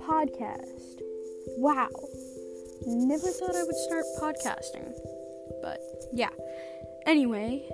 [0.00, 1.00] podcast.
[1.56, 1.88] Wow.
[2.86, 4.92] Never thought I would start podcasting.
[5.62, 5.80] But
[6.12, 6.30] yeah.
[7.06, 7.68] Anyway,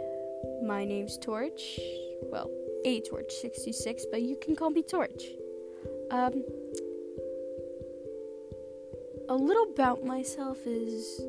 [0.65, 1.79] my name's Torch.
[2.23, 2.51] Well,
[2.85, 5.25] A Torch 66, but you can call me Torch.
[6.11, 6.45] Um
[9.29, 11.21] a little about myself is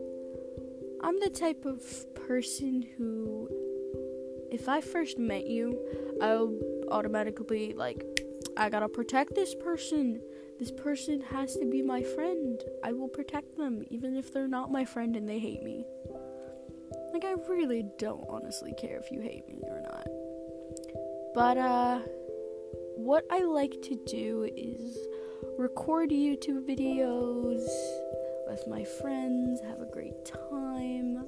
[1.02, 1.82] I'm the type of
[2.28, 3.50] person who
[4.52, 5.78] if I first met you,
[6.22, 6.54] I'll
[6.92, 8.06] automatically like
[8.58, 10.22] I gotta protect this person.
[10.60, 12.62] This person has to be my friend.
[12.84, 15.86] I will protect them, even if they're not my friend and they hate me.
[17.12, 20.08] Like, I really don't honestly care if you hate me or not.
[21.34, 22.00] But, uh,
[22.96, 24.98] what I like to do is
[25.58, 27.68] record YouTube videos
[28.48, 31.26] with my friends, have a great time,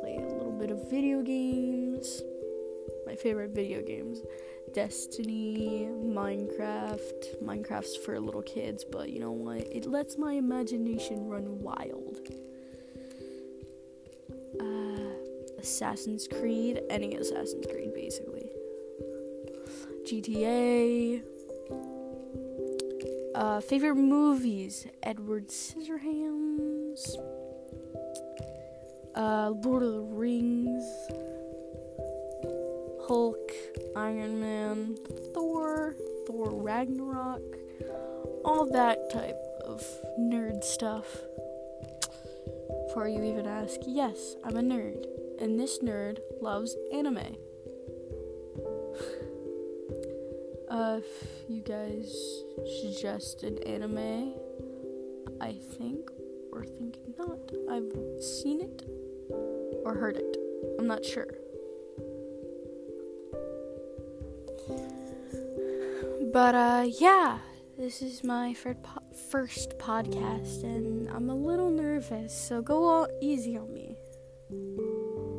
[0.00, 2.22] play a little bit of video games.
[3.06, 4.20] My favorite video games
[4.72, 7.42] Destiny, Minecraft.
[7.42, 9.58] Minecraft's for little kids, but you know what?
[9.72, 12.20] It lets my imagination run wild.
[14.60, 18.48] Uh, Assassin's Creed, any Assassin's Creed, basically.
[20.04, 21.22] GTA.
[23.34, 27.16] Uh, favorite movies: Edward Scissorhands.
[29.14, 30.84] Uh, Lord of the Rings.
[33.10, 33.50] Hulk,
[33.96, 34.96] Iron Man,
[35.34, 35.96] Thor,
[36.28, 37.42] Thor Ragnarok,
[38.44, 39.82] all that type of
[40.16, 41.08] nerd stuff.
[42.86, 45.06] Before you even ask, yes, I'm a nerd,
[45.40, 47.16] and this nerd loves anime.
[50.70, 51.06] uh, if
[51.48, 52.44] you guys
[52.80, 54.34] suggest an anime,
[55.40, 56.08] I think,
[56.52, 57.90] or think not, I've
[58.22, 58.84] seen it
[59.84, 60.36] or heard it.
[60.78, 61.39] I'm not sure.
[66.32, 67.38] But uh, yeah,
[67.76, 73.56] this is my po- first podcast, and I'm a little nervous, so go all easy
[73.56, 73.96] on me.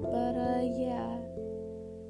[0.01, 1.17] But uh, yeah,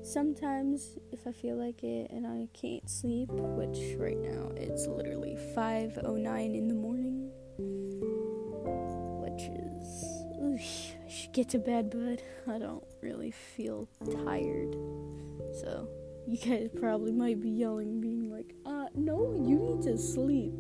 [0.04, 5.38] sometimes if I feel like it and I can't sleep, which right now it's literally
[5.56, 7.30] 5:09 in the morning,
[9.22, 13.88] which is oof, I should get to bed, but I don't really feel
[14.26, 14.76] tired,
[15.62, 15.88] so
[16.28, 20.54] you guys probably might be yelling, being like, uh, no, you need to sleep.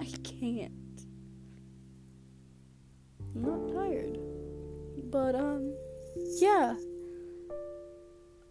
[0.00, 0.72] I can't.
[3.34, 4.18] I'm not tired.
[5.10, 5.74] But, um,
[6.40, 6.74] yeah.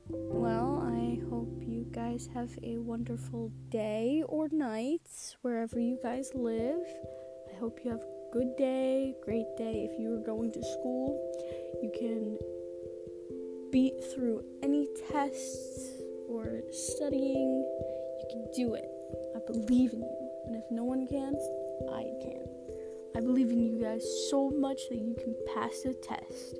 [0.09, 6.81] Well, I hope you guys have a wonderful day or night wherever you guys live.
[7.53, 9.88] I hope you have a good day, great day.
[9.91, 11.19] If you are going to school,
[11.84, 12.38] you can
[13.72, 17.47] beat through any tests or studying,
[18.57, 18.90] do it.
[19.35, 20.29] I believe in you.
[20.47, 21.35] And if no one can,
[21.94, 22.44] I can.
[23.16, 26.57] I believe in you guys so much that you can pass the test.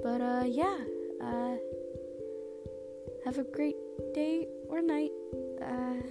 [0.00, 0.78] But uh yeah,
[1.20, 1.56] uh
[3.24, 3.76] have a great
[4.14, 5.10] day or night.
[5.60, 6.02] Uh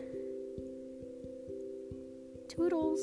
[2.50, 3.02] toodles.